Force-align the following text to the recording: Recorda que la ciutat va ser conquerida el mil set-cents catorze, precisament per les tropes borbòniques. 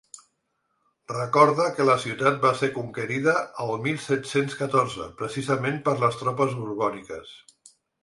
Recorda 1.11 1.67
que 1.79 1.85
la 1.89 1.97
ciutat 2.05 2.41
va 2.47 2.55
ser 2.63 2.71
conquerida 2.79 3.37
el 3.67 3.75
mil 3.85 4.03
set-cents 4.09 4.59
catorze, 4.65 5.09
precisament 5.23 5.81
per 5.89 5.99
les 6.05 6.23
tropes 6.27 6.61
borbòniques. 6.67 7.41